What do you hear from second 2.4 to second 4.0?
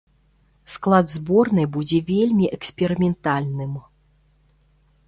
эксперыментальным.